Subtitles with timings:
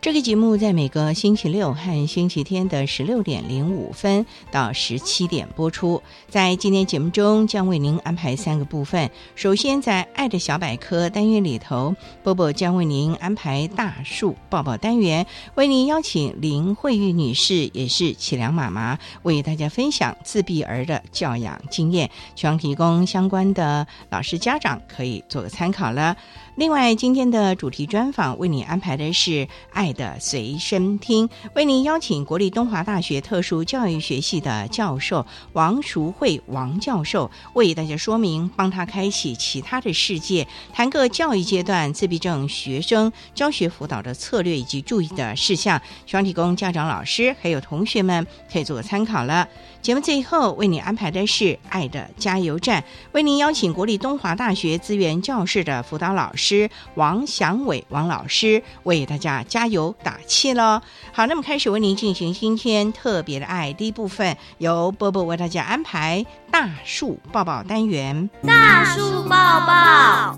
[0.00, 6.00] 这个节目在每个星期六和星期天的十六点零五分到十七点播出。
[6.28, 9.10] 在今天节目中，将为您安排三个部分。
[9.34, 26.16] 首先，在“爱的小百科”单元里头，波波将为您安排大树抱抱单元，为您邀请林慧玉女士，也是启良妈妈，为大家分享自闭儿的教养经验，希望提供相关的老师、家长可以做个参考了。
[26.54, 29.30] 另外，今天的主题专访为你安排的是
[29.72, 49.48] 《爱的随身听》，为您邀请国立东华大学特殊教育学系的教授王淑慧王教授，为大家说明，帮他开启其他的世界，谈个教育阶段自闭症学生教学辅导的策略以及注意的事项，希望提供家长、老师还有同学们可以做个参考了。
[49.86, 52.82] 节目最后为你安排的是《爱的加油站》，
[53.12, 56.68] 为您邀请国立东华大学资源教室的辅导老师。
[56.96, 60.82] 王祥伟王老师为大家加油打气喽！
[61.12, 68.28] 好，那么开始为您进行今天特别的爱第一部分，由波波为大家安排大树抱抱单元。
[68.44, 70.36] 大树抱抱，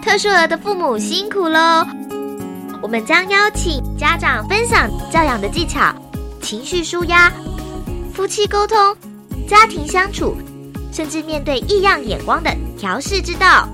[0.00, 1.84] 特殊儿的父母辛苦喽！
[2.80, 5.92] 我们将邀请家长分享教养的技巧、
[6.44, 7.32] 情绪舒压、
[8.12, 8.76] 夫妻沟通、
[9.48, 10.36] 家庭相处。
[10.92, 13.66] 甚至面对异样眼光的调试之道。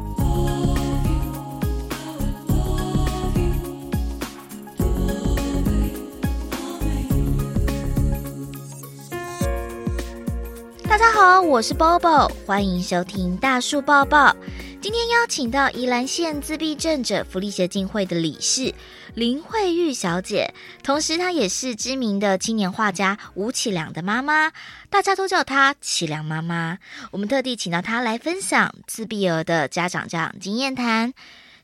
[10.89, 14.35] 大家好，我是 Bobo，欢迎收听大树抱抱。
[14.83, 18.75] 今天邀请到宜兰县自闭症者福利协进会的理事。
[19.15, 24.51] 林慧玉小姐，同时她也是知名的青年画家吴启良的妈妈，
[24.89, 26.79] 大家都叫她启良妈妈。
[27.11, 31.13] 我们特地请到她来分享自闭儿的家长教养经验谈。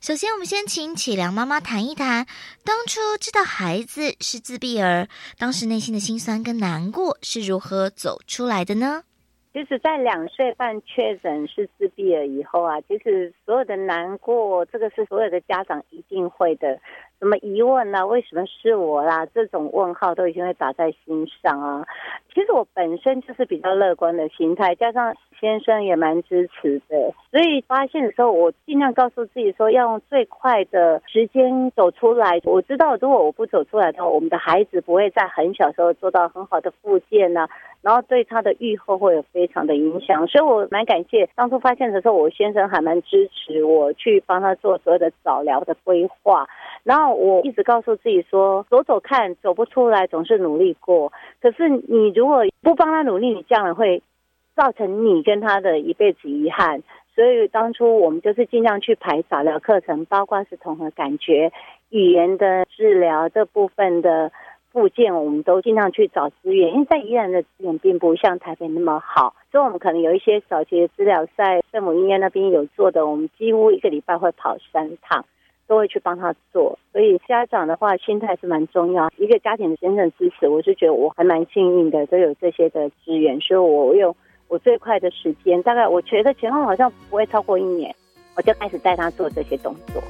[0.02, 2.26] 首先，我们先请启良妈妈谈一谈，
[2.64, 9.04] 当初知道孩子是自闭儿，当时内心的辛酸跟难过是如何走出来的呢？
[9.56, 16.78] 就是，在两岁半确诊是自闭了以后啊，其实所有的难过，这个是所有的家长一定会的。
[17.18, 18.06] 什么疑问呢？
[18.06, 19.24] 为什么是我啦？
[19.26, 21.86] 这种问号都已经会打在心上啊。
[22.34, 32.38] 其实我本身就是比较乐观的心态，加上先生也蛮支持的，所以发现的时候，我尽量告诉自己说，要用最快的时间走出来。
[32.44, 37.48] 我知道，如果我不走出来的话，我们的孩子不会在很小时候做到很好的复健呢。
[37.82, 46.48] 然后对他的愈后会有非常的影响，所以我蛮感谢当初发现的时候，我先生还蛮支持我去帮他做所有的早疗的规划。
[46.82, 51.12] 然后我一直告诉自己说，走走看，走不出来总是努力过。
[51.40, 54.02] 可是你如果不帮他努力，你将来会
[54.54, 56.82] 造成你跟他的一辈子遗憾。
[57.14, 61.52] 所以当初我们就是尽量去排早疗课程，包括是统合感觉、
[61.90, 64.32] 语言的治疗这部分的。
[64.72, 75.24] 附件我们都尽量去找资源，因为在宜兰的资源并不像台北那么好，所以我们可能有一些早期的资料在圣母医院那边有做的，我们几乎一个礼拜会跑三趟，
[75.66, 76.78] 都会去帮他做。
[76.92, 84.14] 所以家长的话，心态是蛮重要，一个家庭的真正支持，我是觉得我还蛮幸运的，都有这些的资源，所以我用
[84.48, 87.94] 我最快的时间，大概我觉得前后好像不会超过一年，
[88.36, 90.02] 我就开始带他做这些动作。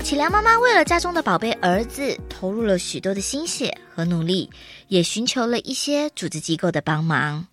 [0.00, 4.50] 启良妈妈为了家中的宝贝儿子，投入了许多的心血和努力，
[4.88, 7.46] 也寻求了一些组织机构的帮忙。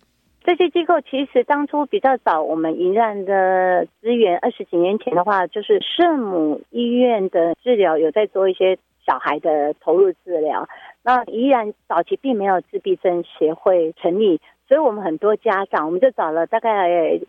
[0.50, 8.76] 这些机构其实当初比较早，我们宜兰的资源，二十几年前的话，就是圣母医院的治疗有在做一些
[9.06, 10.68] 小孩的投入治疗。
[11.04, 16.88] 那依然早期并没有自闭症协会成立，所以我们很多家长，我们就找了大概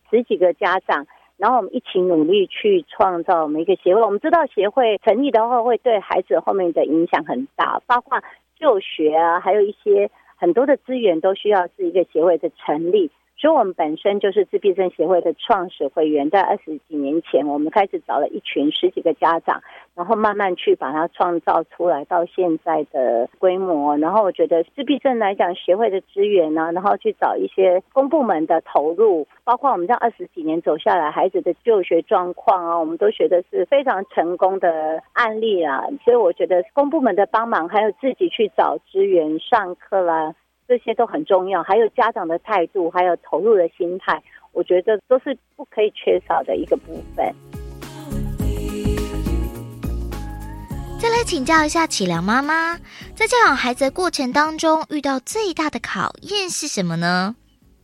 [0.10, 1.06] 十几个家长，
[1.38, 4.02] 然后我们一起努力去创造我们一个协会。
[4.02, 8.20] 我们知道协会成立的话，会对孩子后面的影响很大，包括
[8.60, 10.10] 就学啊，还有一些。
[10.42, 13.12] 很多的资源都需要是一个协会的成立，
[13.42, 16.30] 所以我们本身就是自闭症协会的创始会员。
[16.30, 19.64] 在二十几年前，我们开始找了一群十几个家长，
[19.96, 23.98] 然后慢慢去把它创造出来到现在的规模。
[23.98, 35.82] 然后我觉得自闭症来讲，协会的资源呢，然后去找一些公部门的投入，包括我们这二十几年走下来，孩子的就学状况啊，我们都觉得是非常成功的案例啊。
[36.06, 40.36] 所以我觉得公部门的帮忙，还有自己去找资源上课啦。
[40.72, 44.24] 这些都很重要，还有家长的态度，还有投入的心态，
[44.54, 47.26] 我觉得都是不可以缺少的一个部分。
[50.98, 52.78] 再来请教一下启良妈妈，
[53.14, 57.36] 在教养孩子的过程当中，遇到最大的考验是什么呢？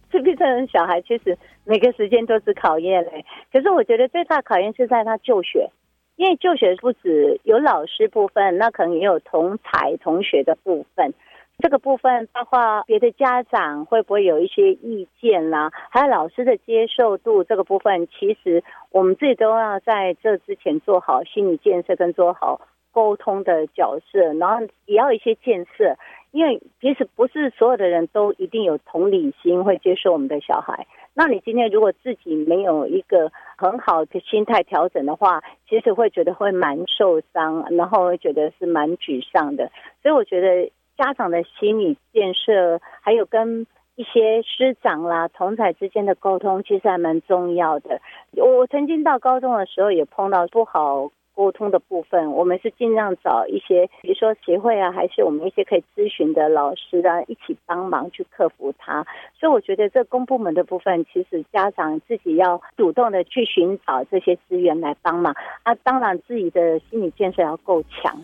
[0.09, 5.69] 自闭症小孩其实每个时间都是考验嘞，可是我觉得最大考验是在他就学，
[6.15, 11.13] 因为就学不止有老师部分，那可能也有同才同学的部分。
[11.59, 22.61] 这个部分包括别的家长会不会有一些意见啦，还有老师的接受度这个部分，其实我们自己都要在这之前做好心理建设跟做好
[22.91, 25.95] 沟通的角色，然后也要一些建设，
[26.29, 30.85] 因为其实不是所有的人都一定有同理心会接受我们的小孩。
[31.15, 39.71] 那你今天如果自己没有一个很好的心态调整的话，其实会觉得会蛮受伤，然后会觉得是蛮沮丧的。
[40.03, 40.71] 所以我觉得。
[40.97, 48.01] 家长的心理建设，还有跟一些师长啦、同才之间的沟通，其实还蛮重要的。
[48.31, 59.05] 我曾经到高中的时候，也碰到不好沟通的部分，我们是尽量找一些，比如说协会啊，还是我们一些可以咨询的老师啊，一起帮忙去克服它。
[59.39, 65.75] 所以我觉得这公部门的部分，其实家长自己要主动的去寻找这些资源来帮忙啊。
[65.75, 68.19] 当然，自己的心理建设要够强。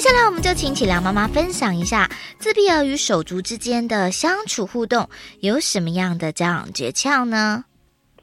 [0.00, 2.08] 接下来，我们就请启良妈妈分享一下
[2.38, 5.06] 自闭儿与手足之间的相处互动
[5.42, 7.66] 有什么样的教养诀窍呢？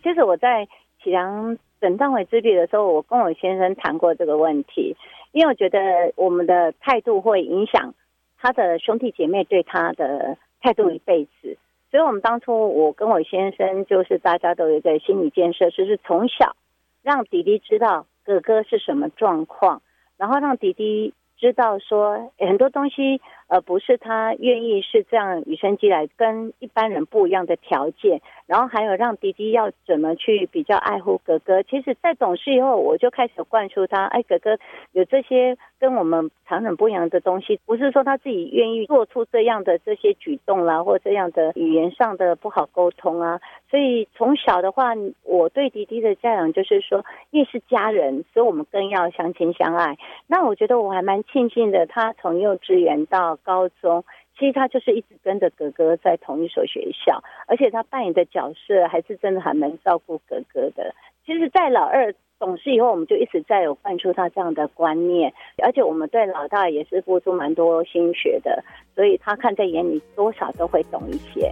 [0.02, 0.68] 其实我在
[1.04, 4.98] 启良诊断为自闭的时候，我跟我先生谈过这个问题，
[5.34, 5.80] 因为我觉得
[6.16, 7.94] 我们的态度会影响
[8.42, 11.60] 他的兄弟姐妹对他的态度一辈子，
[11.92, 16.56] 所以我们当初我跟我先生就是大家都有一个心理建设，就是从小
[17.04, 19.84] 让弟弟知道哥哥是什么状况，
[20.18, 21.14] 然后让弟弟。
[21.38, 28.22] 知道说很多东西，呃，不是他愿意是这样与生俱来，跟一般人不一样的条件。
[28.46, 31.64] 然后还有让弟弟要怎么去比较爱护哥哥。
[31.64, 34.58] 其实，在懂事以后，我就开始灌输他，哎，哥哥
[34.94, 43.42] 有这些跟我们常人不一样的东西，不是说他自己愿意做出这样的这些举动啦，或这样的语言上的不好沟通啊。
[43.70, 44.94] 所以从小的话，
[45.24, 49.98] 我对弟弟的教养就是说，因为是家人，所以我们更要相亲相爱。
[50.26, 54.04] 那我觉得我还蛮庆幸的，他从幼稚园到高中。
[54.38, 60.94] 其实他就是一直跟着哥哥在同一所学校，而且他扮演的角色还是真的还蛮照顾哥哥的。
[61.26, 68.64] 其实，在老二懂事以后，我们就一直在有灌输他这样的观念，而且我们对老大也是付出蛮多心血的，
[68.94, 71.52] 所以他看在眼里，多少都会懂一些。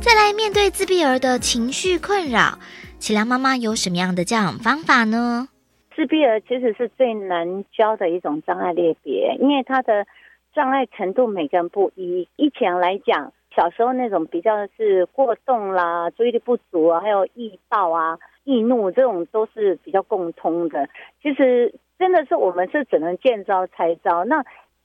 [0.00, 2.58] 再来面对自闭儿的情绪困扰，
[2.98, 5.48] 启良妈妈有什么样的教养方法呢？
[6.00, 10.06] 自闭儿其实是最难教的一种障碍类别，因为他的
[10.54, 12.26] 障碍程度每个人不一。
[12.36, 20.88] 以前来讲，小时候那种比较是过动啦、注意力不足啊，还有易暴啊、易怒这种都是比较共通的。
[21.20, 24.24] 其实真的是我们是只能见招拆招。
[24.24, 24.42] 那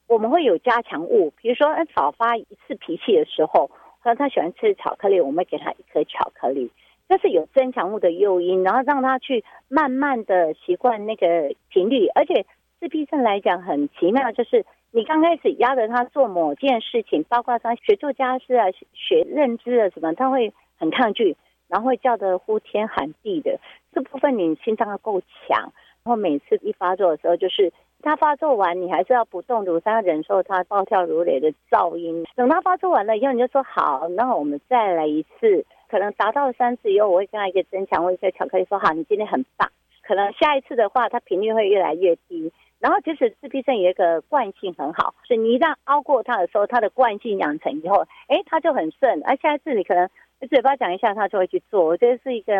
[0.08, 3.70] 我们会有加强物，比如说少发一次脾气的时候，
[4.00, 6.70] 和他喜欢吃巧克力，我们给他一颗巧克力。
[7.08, 12.44] 就是有增强物的诱因，然后让他去慢慢的习惯那个频率，而且
[12.80, 21.36] 自闭症来讲很奇妙，就是你刚开始压着他做某件事情，包括他学做家事啊、学认知啊什么，他会很抗拒，
[21.68, 23.60] 然后会叫得呼天喊地的。
[23.92, 25.72] 这部分你心脏要够强，
[26.02, 27.72] 然后每次一发作的时候，就是
[28.02, 32.24] 他发作完，你还是要不动如山，要忍受他暴跳如雷的噪音。
[32.34, 35.64] 等他发作完了以后，你就说好，那我们再来一次。
[35.88, 39.70] 可能达到三次以后，我会跟他一个增强，我一些巧克力说好，你今天很棒。
[40.02, 42.52] 可能下一次的话，他频率会越来越低。
[42.78, 49.22] 然后，其实自闭症有一个惯性很好，是你一旦熬过他的时候，他的惯性养成以后，哎，他就很顺。
[49.24, 50.08] 而下一次你可能
[50.48, 51.84] 嘴巴讲一下，他就会去做。
[51.86, 52.52] 我觉得是一个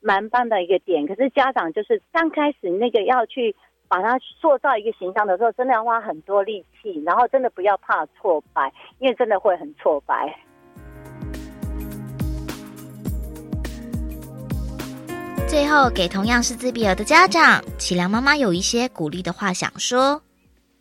[0.00, 1.06] 蛮棒的一个点。
[1.06, 3.56] 可是家长就是刚开始那个要去
[3.88, 10.38] 把它塑造一个形象的时候，真的要花很多力气，然后真的不要怕挫败，因为真的会很挫败。
[15.52, 20.18] 最后，给同样是自闭儿的家长启良妈妈有一些鼓励的话想说：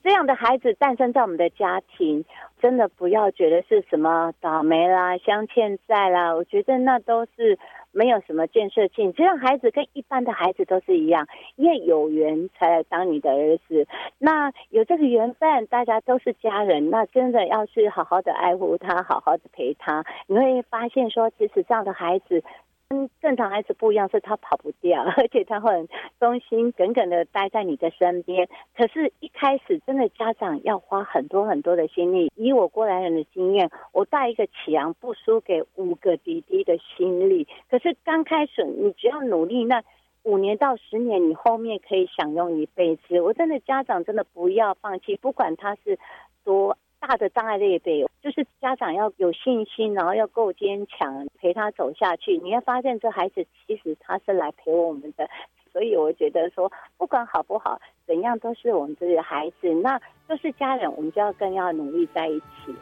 [0.01, 2.23] 这样的孩子诞生在我们的家庭，
[2.61, 7.59] 真的不要觉得是什么倒霉啦、相欠债啦，我觉得那都是
[7.91, 9.11] 没有什么建设性。
[9.11, 13.85] 这样孩子跟一般的孩子都是一样，因为有缘才来当你的儿子。
[14.19, 22.41] 那有这个缘分，大家都是家人，那真的要去好好的爱护他，好好的陪他，你会发现说，其实这样的孩子。
[22.91, 25.87] 跟正常孩子不一样，是他跑不掉， 而且他会
[26.19, 28.49] 忠心耿耿的待在你的身边。
[28.75, 32.29] 可是，一开始真的家长要花很多很多的心力。
[32.35, 37.47] 以我过来人的经验，我带一个启阳不输给五个弟弟的心力。
[37.69, 39.81] 可是刚开始，你只要努力，那
[40.23, 43.21] 五年到十年，你后面可以享用一辈子。
[43.21, 45.97] 我真的家长真的不要放弃，不管他是
[46.43, 46.77] 多。
[47.01, 52.37] 大的障碍类别，就是家长要有信心，然后要够坚强，陪他走下去。
[52.37, 55.27] 你会发现，这孩子其实他是来陪我们的，
[55.73, 62.75] 所以我觉得说，不管好不好，怎样都是我们自己的孩子，那都是家人，我们就要更要努力在一起。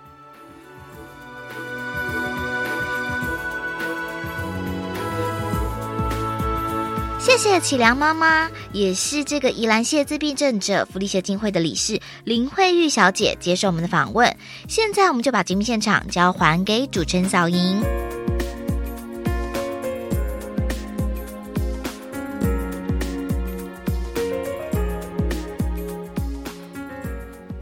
[7.39, 14.36] 谢启良妈妈，也是这个宜兰县自闭症者福利协进会的理事林慧玉小姐接受我们的访问。
[14.67, 17.81] 现在我们就把节目现场交还给主持人小莹。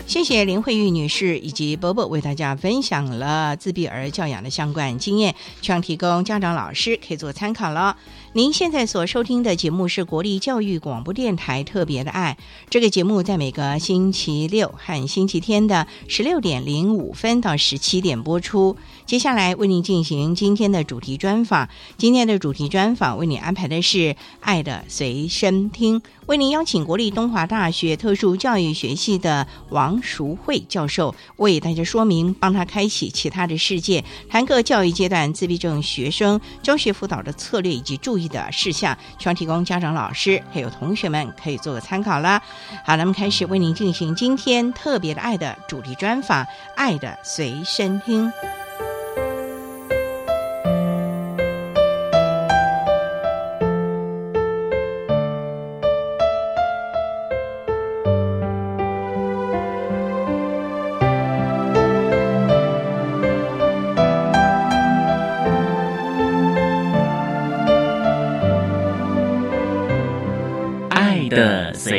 [0.07, 7.95] 谢谢林慧玉女士以及伯伯为大家分享了自闭儿教养的相关经验，希望提供家长、老师可以做参考了。
[8.37, 12.37] 您现在所收听的节目是国立教育广播电台特别的爱，
[12.69, 18.77] 这个节目在每个星期六和星期天的十六点零五分到十七点播出。
[19.07, 21.67] 接下来为您进行今天的主题专访，
[21.97, 23.97] 今天的主题专访为您安排的是
[24.39, 25.99] 《爱的随身听》。
[26.27, 42.41] 为您邀请国立东华大学特殊教育学系的王淑慧教授为大家说明，帮他开启其他的世界，谈各教育阶段自闭症学生教学辅导的策略以及注意的事项，希望提供家长、老师还有同学们可以做个参考啦。
[42.85, 46.43] 好，咱们开始为您进行今天特别的爱的主题专访，
[46.75, 48.27] 《爱的随身听》。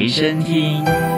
[0.08, 1.17] 身听。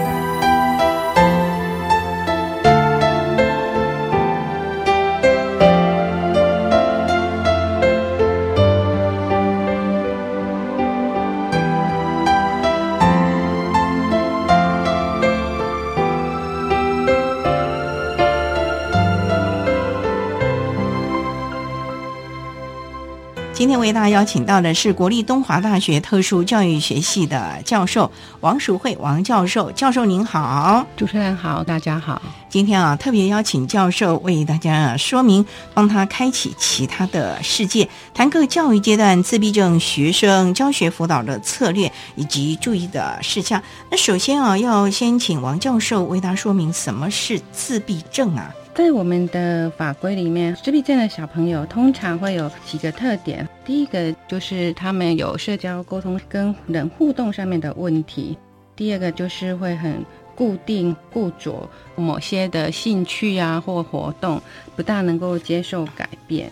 [23.61, 32.23] 今天为大家邀请到的是国立东华大学特殊教育学系的教授王淑慧王教授，教授您好，主持人好，大家好。
[32.49, 43.63] 今天啊，特别邀请教授为大家说明，帮他开启其他的世界，谈各教育阶段自闭症学生教学辅导的策略以及注意的事项。
[43.91, 48.51] 那首先啊，要先请王教授为大家说明什么是自闭症啊。
[48.73, 53.47] 在我们的法规里面，自闭症的小朋友通常会有几个特点。
[53.65, 58.37] 第一个就是他们有社交沟通跟人互动上面的问题；
[58.75, 60.03] 第二个就是会很
[60.35, 64.41] 固定固着某些的兴趣啊或活动，
[64.75, 66.51] 不大能够接受改变。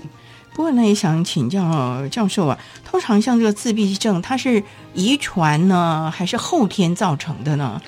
[0.52, 7.80] 不过呢，也想请教教授啊，通常像这个自闭症，它是遗传呢，还是后天造成的呢？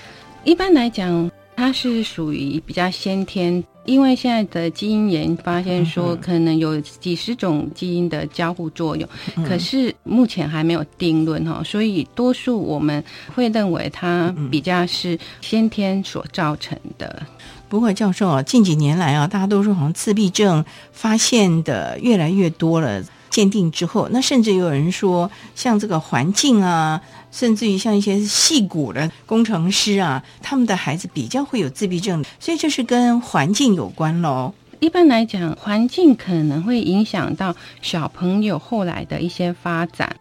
[0.44, 3.62] 一般来讲，它是属于比较先天。
[3.84, 13.02] 因为现在的基因研发现说，嗯可能有几十种基因的交互作用，嗯可是目前还没有定论哈，所以多数我们
[13.34, 17.22] 会认为它比较是先天所造成的。
[17.68, 23.02] 不过教授啊，近几年来啊，大家都说好像自闭症发现的越来越多了。
[23.30, 34.52] 鉴定之后，那甚至有人说，像这个环境啊，甚至于像一些戏骨的工程师啊，他们的孩子比较会有自闭症，所以这是跟环境有关喽。
[34.80, 40.16] 一般来讲，环境可能会影响到小朋友后来的一些发展。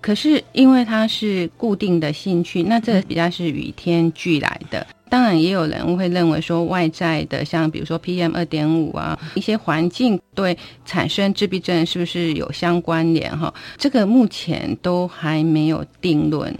[0.00, 4.86] 可是因为他是固定的兴趣，那这比较是与天俱来的。
[5.14, 13.38] 当然，也有人会认为说外在的，像比如说 PM 二点五啊，一些环境对产生自闭症是不是有相关联？
[13.38, 16.52] 哈，这个目前都还没有定论。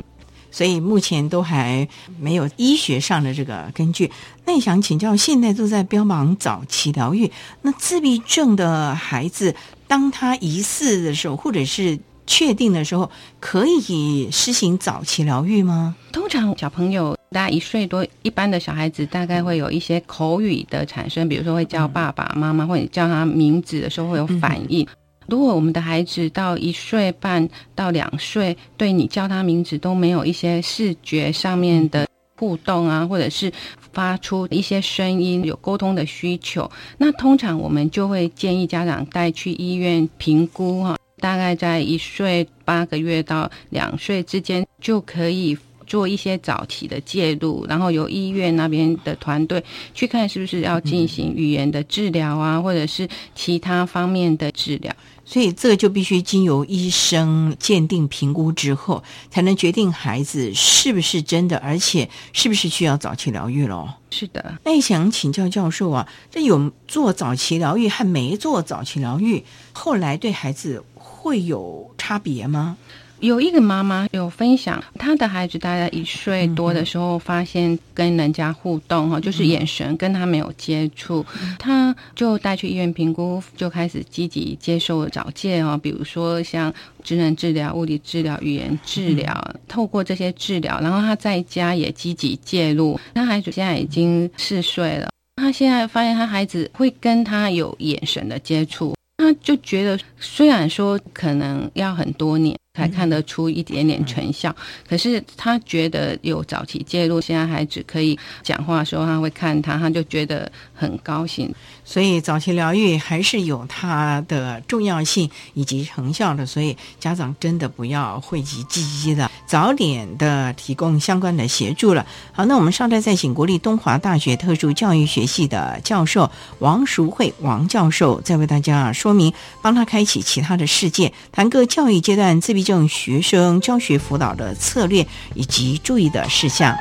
[0.53, 1.89] 所以目前都还
[2.21, 4.09] 没有医学上的这个根据。
[4.45, 7.29] 那想请教，现在都在标榜早期疗愈，
[7.63, 9.53] 那自闭症的孩子，
[9.89, 15.95] 当他疑似的时候，或者是确定的时候，可以施行早期疗愈吗？
[16.13, 24.87] 通常小朋友大概一岁多，一般的小孩子大概会有一些口语的产生，比如说会叫爸爸妈妈，或者叫他名字的时候会有反应。
[25.27, 33.51] 如果我们的孩子到一岁半到两岁，对你叫他名字都没有一些视觉上面的互动啊，或者是
[33.93, 45.57] 发出一些声音，有沟通的需求，那通常我们就会建议家长带去医院评估哈、大概在一岁八个月到两岁之间就可以。
[45.87, 49.63] 做一些早期的介入，然后由医院那边的团队
[49.93, 54.91] 去看是不是要进行语言的治疗啊，或者是其他方面的治疗。
[55.27, 63.95] 所以这个就必须经由医生鉴定评估之后，才能决定孩子是不是真的，而且是不是需要早期疗愈咯。
[64.11, 70.83] 是的，那也想请教教授啊，这有做早期疗愈和没做早期疗愈，后来对孩子
[71.25, 72.77] 会有差别吗？
[73.21, 81.25] 有一个妈妈有分享，她的孩子大概一岁多的时候，发现跟人家互动哈，就是眼神跟他没有接触，
[81.59, 86.71] 她就带去医院评估，就开始积极接受早戒哦，比如说像
[87.03, 93.01] 职能治疗、物理治疗、语言治疗，透过这些治疗，然后她在家也积极介入。
[93.15, 98.95] 她孩子现在已经四岁了，她现在发现她孩子会跟他有眼神的接触。
[99.25, 104.55] 他就觉得，虽然说可能要很多年才看得出一点点成效，
[104.89, 111.55] 可是他觉得有早期介入，现在孩子可以讲话的时候，他会看他，他就觉得很高兴。
[111.85, 122.05] 所以早期疗愈还是有它的重要性以及成效的，所以家长真的不要讳疾忌医的，早点的提供相关的协助了。
[122.33, 129.33] 好，那我们稍待再请国立东华大学特殊教育学系的教授王淑慧王教授，再为大家说明，
[129.63, 136.77] 帮他开启其他的世界，谈个教育阶段自闭症学生教学辅导的策略以及注意的事项。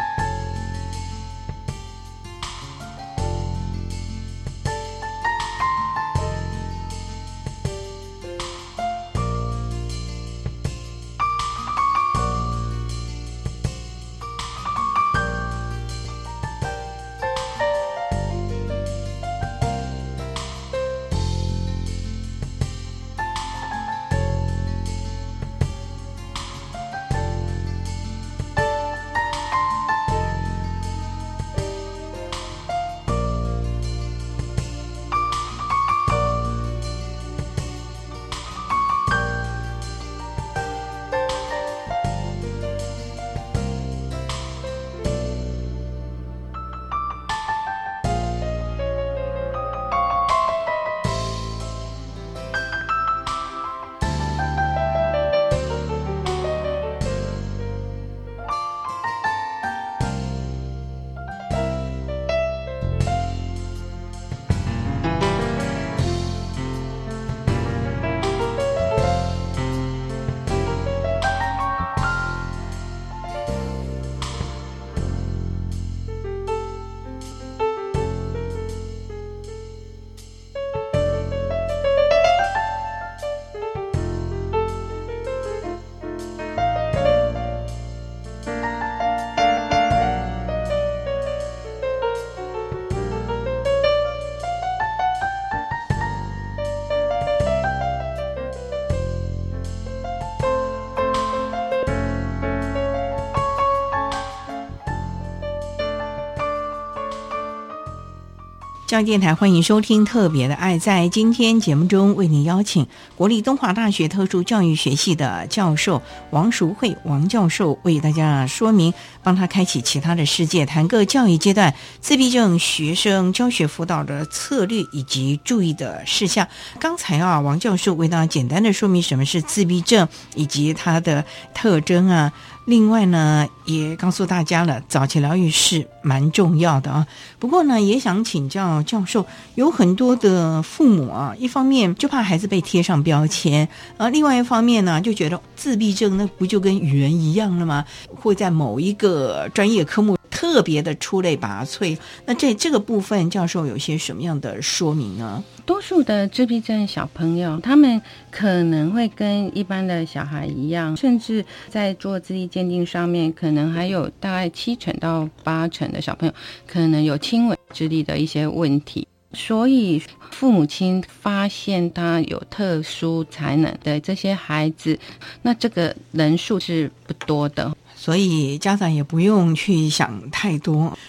[108.93, 110.75] 教育电台欢迎收听《特别的爱》。
[110.79, 126.47] 在今天节目中，为您邀请国立东华大学特殊教育学系的教授王淑慧王教授，为大家说明，帮他开启其他的世界，谈各教育阶段自闭症学生教学辅导的策略以及注意的事项。
[126.79, 132.31] 刚才啊，王教授为大家简单的说明什么是自闭症以及它的特征啊。
[132.65, 137.05] 另外呢，也告诉大家了，早期疗愈是蛮重要的啊。
[137.37, 147.83] 不过呢，也想请教教授，有很多的父母啊，一方面就怕孩子被贴上标签，而另外一方面呢，就觉得自闭症那不就跟语言一样了吗？
[148.15, 151.95] 会在某一个专业科目特别的出类拔萃。
[152.25, 155.43] 那这这个部分，教授有些什么样的说明呢？
[155.63, 166.33] 多数的自闭症小朋友，他们可能会跟一般的小孩一样，甚至在做智力鉴定上面，可能还有大概七成到八成的小朋友
[166.65, 169.07] 可能有轻微智力的一些问题。
[169.35, 174.99] 所以，父母亲发现他有特殊才能的这些孩子，
[175.41, 180.99] 那这个人数是不多的，所以家长也不用去想太多。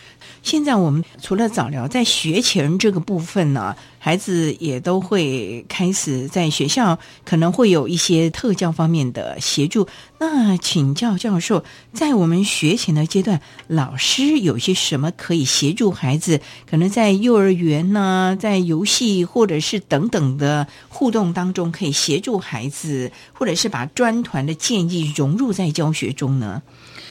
[0.45, 9.89] 现在我们除了早疗，在学前这个部分呢，孩子也都会开始在学校可能会有一些特教方面的协助。
[10.21, 16.41] 那请教教授，在我们学前的阶段，老师有些什么可以协助孩子？
[16.71, 26.63] 可能在幼儿园呢，在游戏或者是等等的互动当中，可以协助孩子，或者是把专团的建议融入在教学中呢？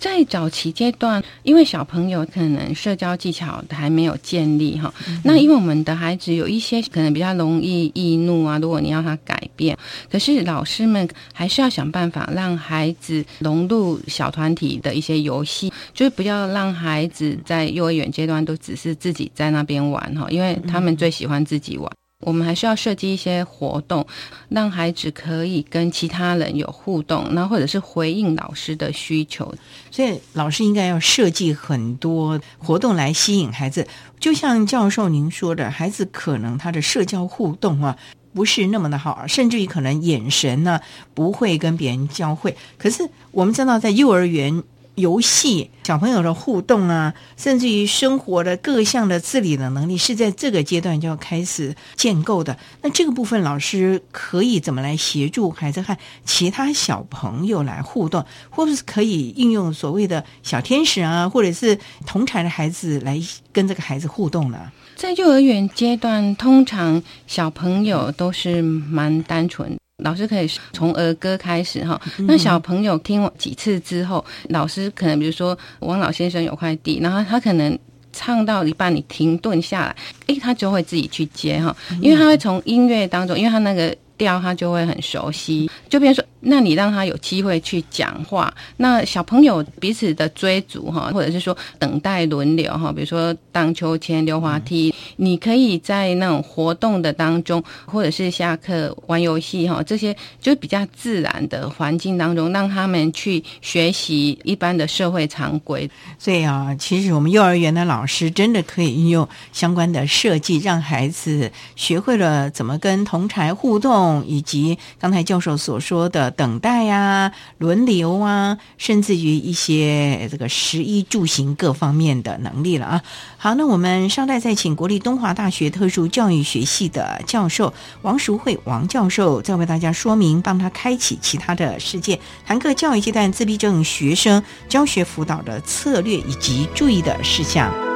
[0.03, 9.77] 在早期阶段，因为小朋友可能社交技巧还没有建立哈，那因为我们的孩子有一些可能比较容易易怒啊，如果你要他改变，
[10.11, 21.89] 可是老师们还是要想办法让孩子融入小团体的一些游戏，就是不要让孩子在幼儿园阶段都只是自己在那边玩哈，因为他们最喜欢自己玩。
[22.25, 24.05] 我们还需要设计一些活动，
[24.49, 29.53] 让孩子可以跟其他人有互动，那或者是回应老师的需求。
[29.91, 33.88] 所以老师应该要设计很多活动来吸引孩子。
[34.19, 37.97] 就像教授您说的，孩子可能他的社交互动啊
[38.33, 40.79] 不是那么的好，甚至于可能眼神呢
[41.13, 42.55] 不会跟别人交汇。
[42.77, 44.63] 可是我们知道，在幼儿园。
[44.95, 52.58] 游戏小朋友的互动啊，甚至于生活的各项的自理的能力，是在这个阶段就要开始建构的。
[52.82, 64.71] 那这个部分，老师可以怎么来协助孩子和其他小朋友来互动，或者是可以应用所谓的小天使啊，或者是同才的孩子来跟这个孩子互动呢？
[64.95, 69.75] 在幼儿园阶段，通常小朋友都是蛮单纯。
[70.03, 77.77] 老师可以从儿歌开始哈，那小朋友听几次之后，老师可能比如说王老先生有块地，然后他可能
[78.11, 79.95] 唱到一半，你停顿下来，
[80.27, 86.23] 诶，他就会自己去接哈，因为他会从音乐当中，因为他那个调他就会很熟悉，就比如说。
[86.45, 105.89] 那你让他有机会去讲话，那小朋友彼此的追逐哈，或者是说等待轮流哈，比如说荡秋千、溜滑梯，你可以在那种活动的当中，或者是下课玩游戏哈，这些就比较自然的环境当中，让他们去学习一般的社会常规。
[106.19, 116.32] 所以啊，其实我们幼儿园的老师真的可以运用相关的设计，让孩子学会了怎么跟同才互动，以及刚才教授所说的。
[116.35, 123.01] 等待呀，轮流啊，甚至于一些这个食衣住行各方面的能力了啊。
[123.37, 137.92] 好，那我们稍待再请国立东华大学特殊教育学系的教授王淑慧王教授，再为大家说明，帮他开启其他的世界，谈个教育阶段自闭症学生教学辅导的策略以及注意的事项。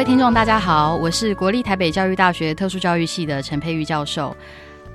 [0.00, 4.34] 位听众，大家好，我是国立台北教育大学特殊教育系的陈佩玉教授。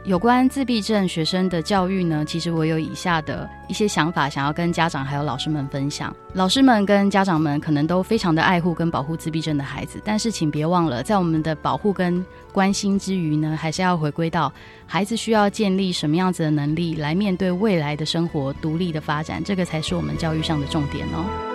[0.04, 6.12] 有关自闭症学生的教育呢，其实我有以下的一些想法，想要跟家长还有老师们分享。
[6.34, 14.52] 老师们跟家长们可能都非常的爱护跟保护自闭症的孩子，但是请别忘了，在我们的保护跟关心之余呢，还是要回归到
[14.88, 21.55] 孩子需要建立什么样子的能力，来面对未来的生活独立的发展，这个才是我们教育上的重点哦。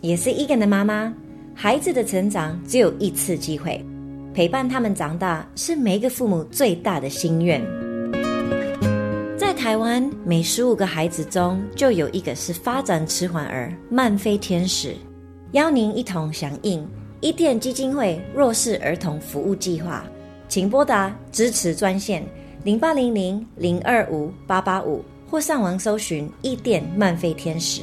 [0.00, 1.12] 也是 Egan 的妈妈，
[1.54, 3.84] 孩子的成长只有一次机会，
[4.32, 7.60] 陪伴他们长大是每一个父母最大的心愿。
[9.36, 14.94] 在台湾，每十五个孩子中就有一个是发展迟缓儿、慢飞天使。
[15.52, 16.86] 邀您一同响应
[17.20, 20.04] 伊甸基金会弱势儿童服务计划，
[20.48, 22.24] 请拨打支持专线
[22.62, 27.82] 零八零零零二五八八五，或上网搜寻伊甸慢飞天使。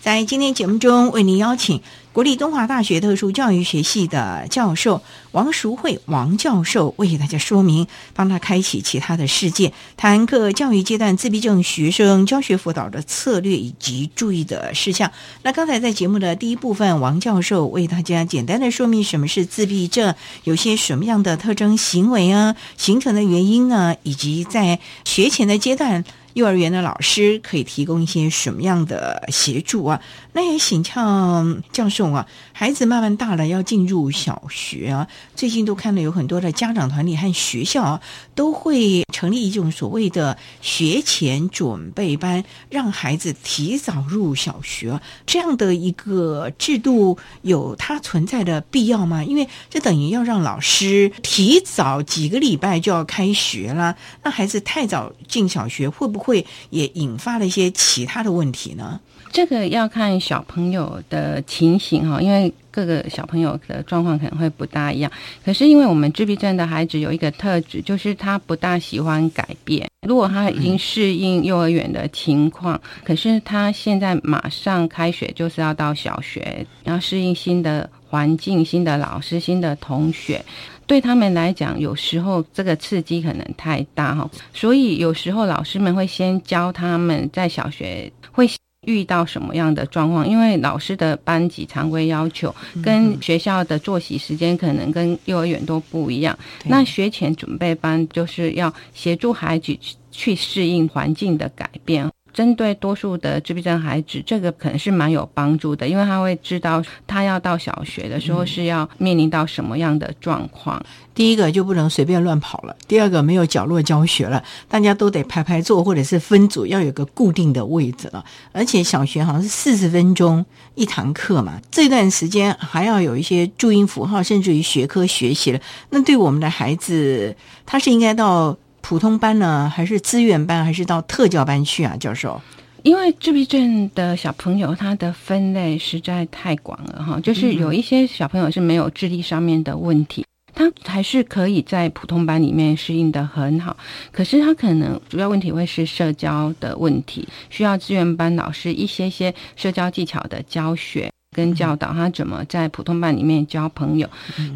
[0.00, 1.82] 在今天节目中，为您邀请。
[2.12, 15.12] 国立东华大学特殊教育学系的教授王淑慧王教授为大家说明，帮他开启其他的世界，谈各教育阶段自闭症学生教学辅导的策略以及注意的事项。
[15.42, 26.04] 那刚才在节目的第一部分，王教授为大家简单的说明什么是自闭症，有些什么样的特征、行为啊，形成的原因呢，以及在学前的阶段。
[26.40, 30.00] 幼儿园的老师可以提供一些什么样的协助啊？
[30.32, 38.00] 那也请教教授啊，孩子慢慢大了要进入小学啊，最近都看到有很多的家长团体和学校啊，
[38.34, 44.98] 都会成立一种所谓的学前准备班，让孩子提早入小学。
[45.26, 49.22] 这样的一个制度有它存在的必要吗？
[49.22, 56.20] 因为这等于要让老师提早几个礼拜就要开学了，那孩子太早进小学会不？
[56.20, 59.00] 会会也引发了一些其他的问题呢？
[59.32, 65.10] 这个要看小朋友的情形哈，因为各个小朋友的状况可能会不大一样。
[65.44, 69.88] 可是因为我们自闭症的孩子有一个特质，就是他不大喜欢改变。
[70.06, 80.44] 如果他已经适应幼儿园的情况，可是他现在马上开学就是要到小学，要适应新的环境、新的老师、新的同学。
[80.90, 88.50] 对他们来讲，有时候这个刺激可能太大哈，所以有时候老师们会先教他们在小学会
[88.88, 96.36] 遇到什么样的状况，因为老师的班级常规要求跟学校的作息时间可能跟幼儿园都不一样。
[96.64, 99.78] 那学前准备班就是要协助孩子
[100.10, 102.10] 去适应环境的改变。
[102.40, 110.82] 针对多数的自闭症孩子，这个可能是蛮有帮助的，因为他会知道他要到小学的时候是要面临到什么样的状况。
[111.14, 118.24] 第一个就不能随便乱跑了，第二个没有角落教学了，大家都得排排坐或者是分组，要有个固定的位置了。
[118.52, 120.42] 而且小学好像是四十分钟
[120.76, 125.60] 一堂课嘛，这段时间还要有一些注音符号，甚至于学科学习了。
[125.90, 128.56] 那对我们的孩子，他是应该到。
[128.80, 131.96] 普通班呢，还是资源班，还是到特教班去啊？
[131.96, 132.40] 教授，
[132.82, 137.20] 因为自闭症的小朋友，他的分类实在太广了哈。
[137.20, 143.76] 就是有一些小朋友是没有智力上面的问题，他还是可以在普通班里面适应的很好。
[144.10, 151.10] 可是他可能主要问题会是社交的问题，需要资源班老师一些些社交技巧的教学。
[151.36, 154.08] 跟教导他怎么在普通班里面交朋友。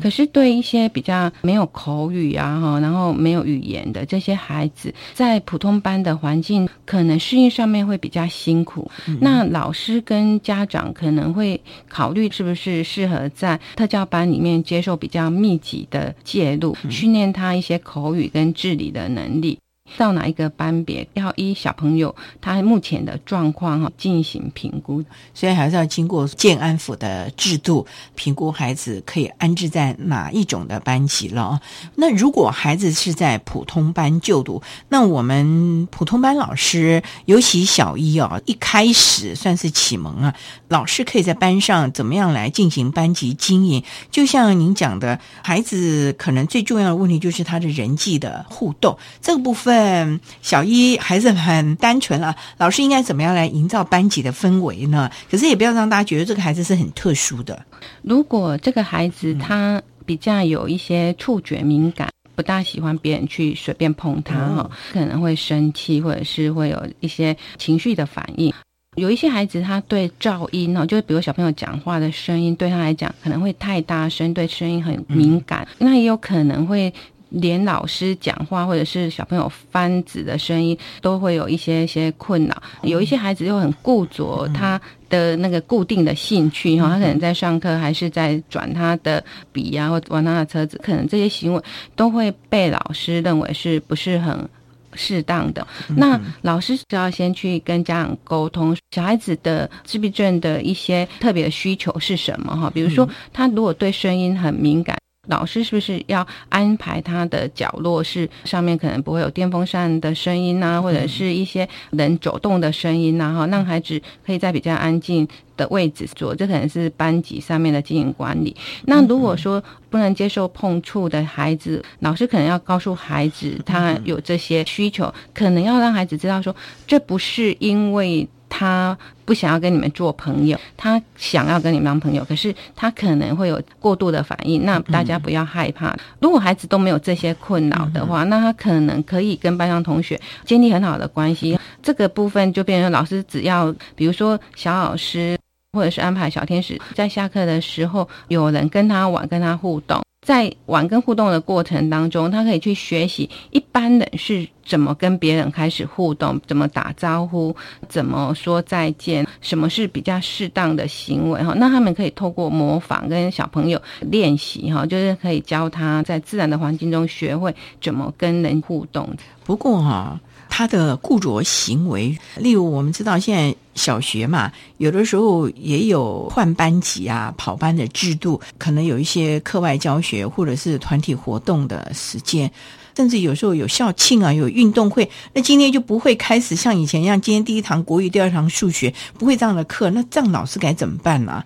[0.03, 8.91] 可是对一些比较没有口语啊哈，然后没有语言的这些孩子，在普通班的环境可能适应上面会比较辛苦。
[9.21, 19.59] 那老师跟家长可能会考虑是不是适合在特教班里面接受比较密集的介入，训练他一些口语跟自理的能力。
[19.99, 31.61] 到哪一个班别，要依小朋友他目前的状况哈进行评估，所以还是要经过建安府的制度评估孩子可以安置在哪一种的班级了。
[31.95, 40.35] 那如果孩子是在普通班就读，那我们普通班老师，尤其小一哦，一开始算是启蒙啊，
[40.69, 43.85] 老师可以在班上怎么样来进行班级经营？
[44.11, 49.74] 就像您讲的，孩子可能最重要的问题就是他的人际的互动这个部分。
[49.75, 52.33] 嗯，小一还是很单纯啊。
[52.59, 55.11] 老师应该怎么样来营造班级的氛围呢？
[55.29, 57.61] 可是也不要让大家觉得这个孩子是很特殊的。
[58.03, 68.55] 如果这个孩子他比较有一些触觉敏感，不大喜欢别人去随便碰他哈，可能会生气，或者是会有一些情绪的反应。
[68.97, 76.95] 有一些孩子他对噪音哦，就是比如小朋友讲话的声音对他来讲可能会太大声，对声音很敏感，那也有可能会。
[77.35, 91.63] 连老师讲话或者是小朋友翻纸的声音都会有一些一些困扰，有一些孩子又很固着他的那个固定的兴趣哈，他可能在上课还是在转他的笔呀或玩他的车子，可能这些行为
[91.97, 94.49] 都会被老师认为是不是很
[94.95, 95.67] 适当的。
[95.97, 102.71] 那老师就要先去跟家长沟通，小孩子的自闭症的一些特别的需求是什么哈？
[102.71, 104.97] 比如说他如果对声音很敏感。
[105.27, 113.35] 老师是不是要安排他的角落是上面可能不会有电风扇的声音呐，或者是一些人走动的声音呐？
[113.35, 118.55] 哈，让孩子可以在比较安静的位置坐，这可能是班级上面的经营管理。
[118.87, 126.55] 那如果说不能接受碰触的孩子，老师可能要告诉孩子他有这些需求，可能要让孩子知道说，
[126.87, 128.29] 这不是因为。
[128.57, 134.65] 他不想要跟你们做朋友，他想要跟你们当朋友，可是他可能会有过度的反应。
[134.65, 141.59] 那大家不要害怕，如果孩子都没有这些困扰的话，那他可能可以跟班上同学建立很好的关系。
[141.83, 145.37] 这个部分就变成老师只要，比如说小老师
[145.73, 150.01] 或者是安排小天使，在下课的时候有人跟他玩，跟他互动。
[150.25, 157.55] 在玩跟互动的过程当中，他可以去学习一般人是怎么跟别人开始互动，怎么打招呼，
[157.89, 161.53] 怎么说再见，什么是比较适当的行为哈。
[161.59, 169.09] 那他们可以透过模仿跟小朋友练习哈，就是可以教他在自然的环境中学会怎么跟人互动。
[169.45, 170.19] 不过哈。
[170.57, 182.49] 他的固着行为，例如我们知道现在小学嘛，有的时候也有换班级啊、跑班的制度，可能有一些课外教学或者是团体活动的时间，
[182.97, 191.43] 甚至有时候有校庆啊、有运动会，那今天就不会开始像以前一样，今天第一堂国语，第二堂数学，不会这样的课，那这样老师该怎么办呢？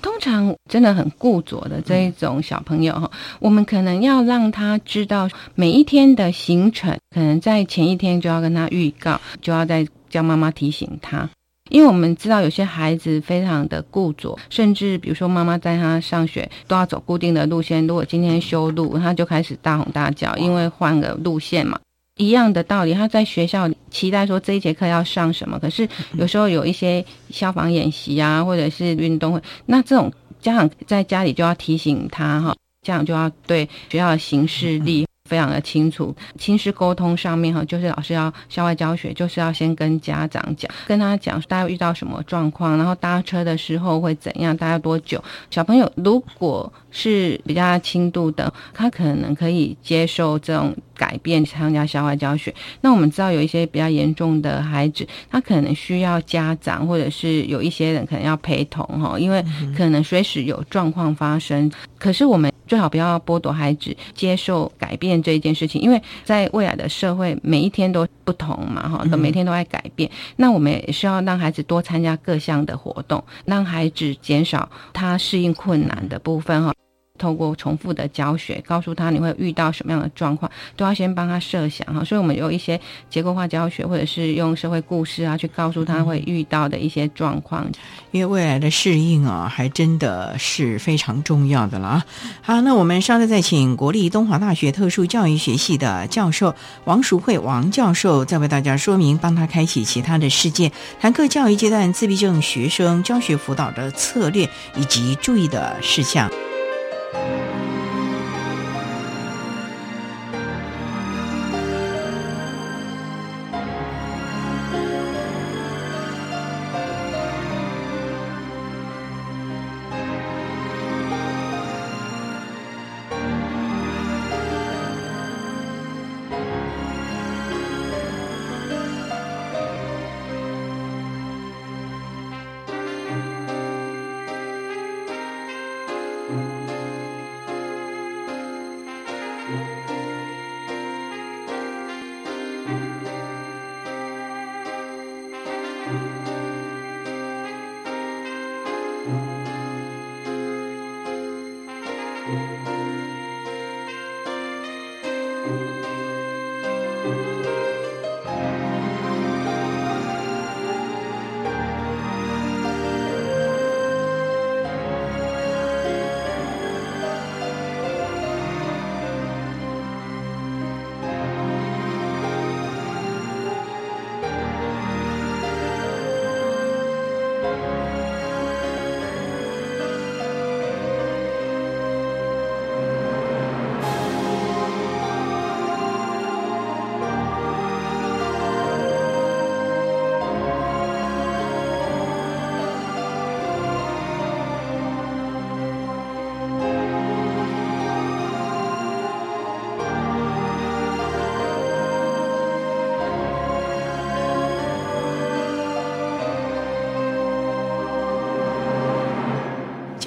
[0.00, 11.28] 通常真的很固着的这一种小朋友哈，我们可能要让他知道每一天的行程，可能在前一天就要跟他预告，就要再叫妈妈提醒他，
[11.70, 21.78] 因为我们知道有些孩子非常的固着，甚至比如说妈妈带他上学都要走固定的路线，如果今天修路，他就开始大吼大叫，因为换个路线嘛。
[22.18, 36.14] 一样的道理，他在学校期待说这一节课要上什么，可是有时候有一些消防演习啊，或者是运动会，那这种家长在家里就要提醒他哈，家长就要对学校的行事历非常的清楚。
[36.38, 45.22] 亲师沟通上面哈，就是老师要校外教学，就是要先跟家长讲，跟他讲大家遇到什么状况，然后搭车的时候会怎样，大概多久。
[45.50, 50.74] 小朋友如果是比较轻度的，他可能可以接受这种。
[50.98, 59.40] 改变参加校外教学，那我们知道有一些比较严重的孩子，他可能需要家长或者是有一些人可能要陪同哈，因为
[59.76, 61.70] 可能随时有状况发生。
[62.00, 70.10] 可是我们最好不要剥夺孩子接受改变这一件事情，因为在未来的社会每一天都不同嘛哈，都每天都在改变。
[70.34, 76.74] 那我们也需要让孩子多参加各项的活动，让孩子减少他适应困难的部分哈。
[77.18, 82.02] 透过重复的教学，告诉他你会遇到什么样的状况，都要先帮他设想哈。
[82.04, 87.66] 所以我们有一些结构化教学，或者是用社会故事啊，去告诉他会遇到的一些状况。
[88.12, 92.06] 因为未来的适应啊，还真的是非常重要的了啊。
[92.40, 96.54] 好，那我们稍后再请国立东华大学特殊教育学系的教授
[96.84, 106.30] 王淑慧王教授，再为大家说明，帮他开启其他的世界，谈课教育阶段自闭症学生教学辅导的策略以及注意的事项。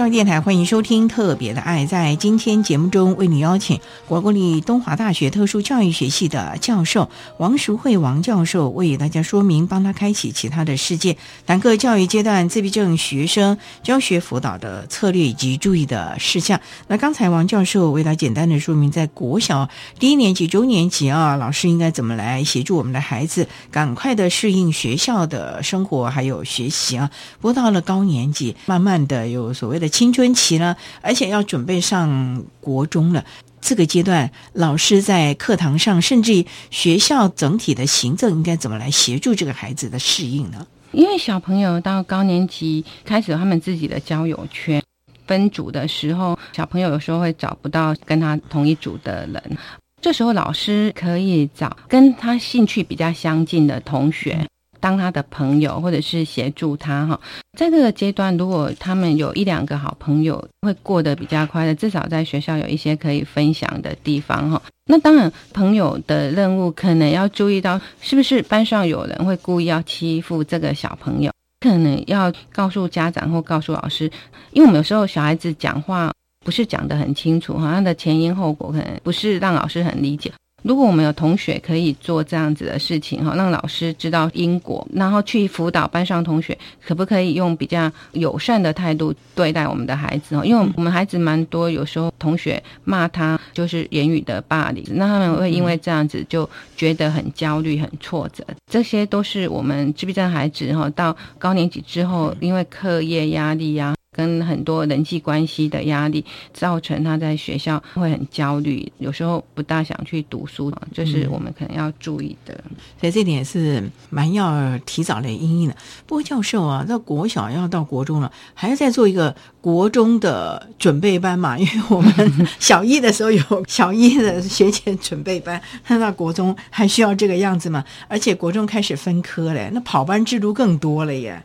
[0.09, 1.85] 电台欢迎收听《特别的爱》。
[1.87, 16.59] 在今天节目中，为你邀请国国立东华大学特殊教育学系的教授王淑慧王教授，为大家说明，帮他开启其他的世界，谈各教育阶段自闭症学生教学辅导的策略以及注意的事项。
[16.87, 27.09] 那刚才王教授为他简单的说明，在国小低年级、中年级啊，老师应该怎么来协助我们的孩子，赶快的适应学校的生活还有学习啊。
[27.39, 33.23] 不过到了高年级，慢慢的有所谓的青春期了，而且要准备上国中了。
[33.61, 40.65] 这个阶段，老师在课堂上，甚至学校整体的行政，应该怎么来协助这个孩子的适应呢？
[40.91, 44.81] 因为小朋友到高年级开始他们自己的交友圈，
[45.27, 49.57] 分组的时候，小朋友有时候会找不到跟他同一组的人，
[50.01, 54.45] 这时候老师可以找跟他兴趣比较相近的同学。
[54.81, 57.17] 当他的朋友，或者是协助他哈，
[57.57, 61.73] 在这个阶段，如果他们有一两个好朋友，会过得比较快乐。
[61.75, 64.61] 至少在学校有一些可以分享的地方哈。
[64.85, 71.31] 那当然，朋友的任务可能要注意到，是不是班上有人会故意要欺负这个小朋友？
[71.61, 74.11] 可能要告诉家长或告诉老师，
[74.51, 76.11] 因为我们有时候小孩子讲话
[76.43, 80.31] 不是讲得很清楚哈，他的前因后果可能不是让老师很理解。
[80.63, 90.45] 如果我们有同学可以做这样子的事情哈，让老师知道因果，然后去辅导班上同学，可不可以用比较友善的态度对待我们的孩子哈？
[90.45, 98.45] 因为我们孩子蛮多，有时候同学骂他就是言语的霸凌，那他们会因为这样子就觉得很焦虑、很挫折。
[98.69, 103.95] 这些都是我们自闭症孩子哈，到高年级之后，因为课业压力呀。
[104.13, 112.53] 跟很多人际关系的压力，造成他在学校会很焦虑，有时候不大想去读书，这是我们可能要注意的。
[112.99, 115.75] 所以这点是蛮要提早来应应的。
[116.05, 121.57] 不过教授啊，到国小要到国中了，还要再做一个国中的准备班嘛？
[121.57, 122.13] 因为我们
[122.59, 127.81] 小一的时候有小一的学前准备班，那到国中还需要这个样子吗？
[128.09, 131.41] 而且国中开始分科嘞，那跑班制度更多了耶。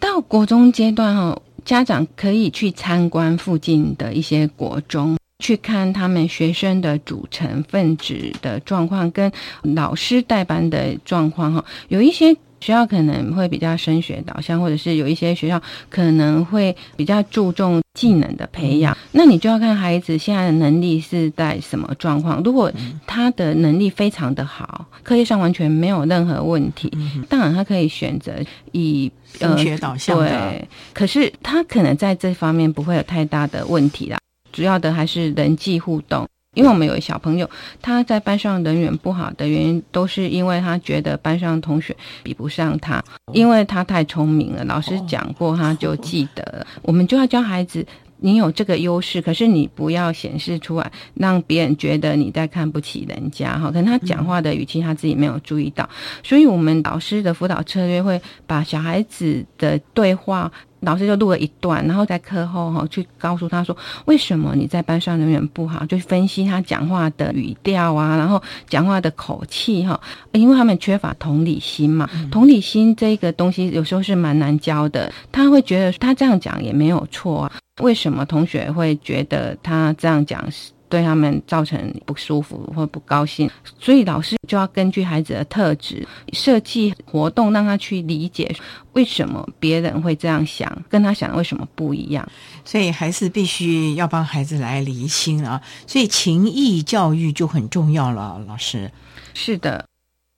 [0.00, 1.38] 到国中阶段哈。
[1.64, 9.30] 家长可以去参观附近的一些国中，去看他们学生的组成分子的状况，跟
[9.62, 11.54] 老师带班的状况。
[11.54, 15.60] 哈，有一些学校可能会比较升学导向，或者是有一些学校
[15.90, 18.96] 可能会比较注重技能的培养。
[19.10, 22.40] 那你就要看孩子现在的能力是在什么状况。
[22.44, 22.72] 如果
[23.06, 26.90] 他的能力非常的好，课业上完全没有任何问题，
[27.28, 28.32] 当然他可以选择
[28.70, 29.10] 以。
[29.32, 34.18] 升学导向对，可是他可能在这方面不会有太大的问题啦。
[34.52, 36.28] 主要的还是人际互动。
[36.54, 37.48] 因为我们有小朋友，
[37.80, 46.66] 他在班上人缘不好的原因，都是因为他觉得班上同学比不上他，因为他太聪明了，老师讲过他就记得了。
[46.82, 47.86] 我们就要教孩子，
[48.18, 53.70] 你有这个优势，可是你不要显示出来，让别人觉得你在看不起人家哈。
[53.70, 55.88] 可能他讲话的语气他自己没有注意到，
[56.22, 60.52] 所以我们老师的辅导策略会把小孩子的对话。
[60.82, 70.00] 老师就录了一段，然后在课后哈去告诉他说，为什么你在班上人缘不好，就分析他讲话的语调啊，然后讲话的口气哈，
[70.32, 72.08] 因为他们缺乏同理心嘛。
[72.30, 80.70] 同理心这个东西有时候是蛮难教的，他会觉得他这样讲也没有错啊，为什么同学会觉得他这样讲是？
[80.92, 88.54] 对他们造成不舒服或不高兴，所以老师就要根据孩子的特质设计活动，让他去理解
[88.92, 92.28] 为什么别人会这样想，跟他想的为什么不一样。
[92.62, 95.58] 所以还是必须要帮孩子来厘清啊。
[95.86, 98.38] 所以情谊教育就很重要了。
[98.46, 98.92] 老师，
[99.32, 99.86] 是的，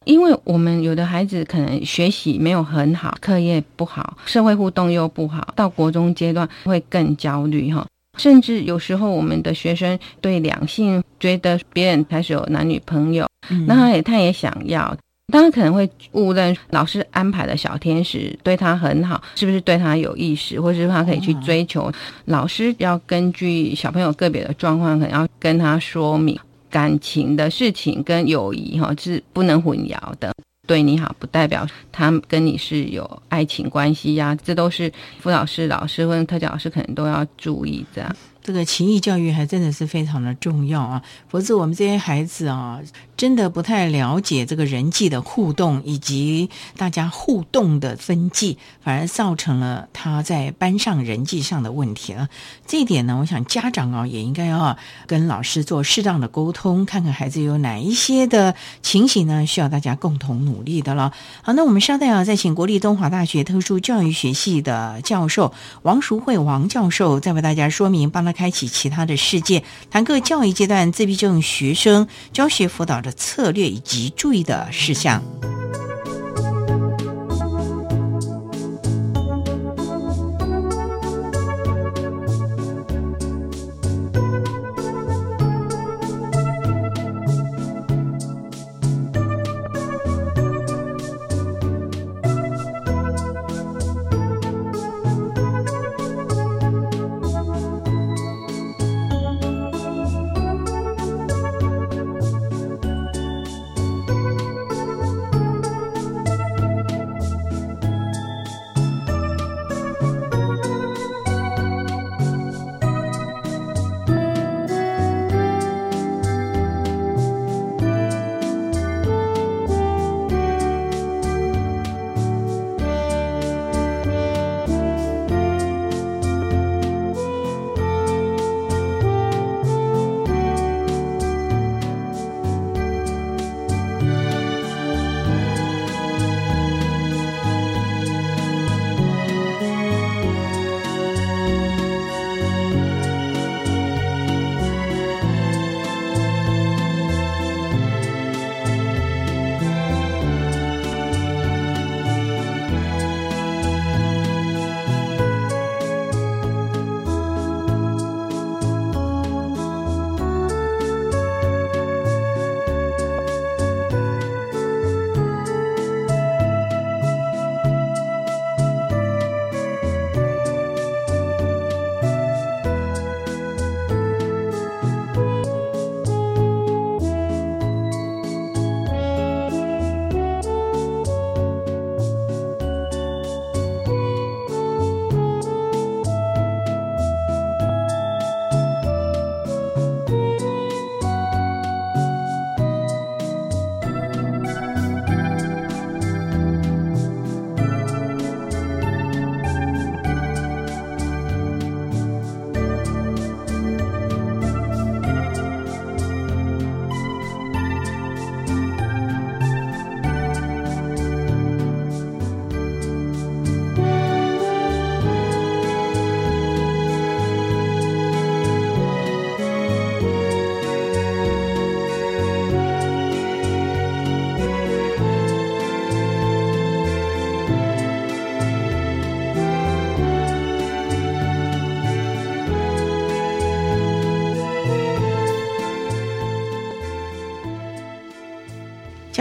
[0.04, 7.84] 因为我们有的孩子可能学习没有很好，课业不好，社会互动又不好，到国中阶段会更焦虑哈。
[8.16, 13.26] 甚至有时候，我们的学生对两性觉得别人开始有男女朋友，
[13.66, 14.96] 那他也他也想要，
[15.32, 21.90] 当然可能会误认老师安排的小天使对他很好，是不是对他有意识，或者是他可以去追求？
[22.26, 26.38] 老师要根据小朋友个别的状况，可能要跟他说明
[26.70, 30.32] 感情的事情跟友谊哈是不能混淆的。
[30.66, 38.16] 对你好，不代表他跟你是有爱情关系呀，这都是辅导师、老师或者特教老师可能都要注意这样。
[38.44, 42.78] 这个情谊教育还真的是非常的重要啊，否则我们这些孩子啊，
[43.16, 52.28] 真的不太了解这个人际的互动以及大家互动的分际，反而造成了他在班上人际上的问题了。
[52.66, 54.76] 这一点呢，我想家长啊也应该要
[55.06, 61.14] 跟老师做适当的沟通，看看孩子有哪一些的情形呢，需要大家共同努力的了。
[61.40, 68.33] 好，那我们稍待啊，再请国立东华大学特殊教育学系的教授王淑慧王教授，再为大家说明，帮他。
[68.34, 75.22] 开启其他的世界，谈各教育阶段自闭症学生教学辅导的策略以及注意的事项。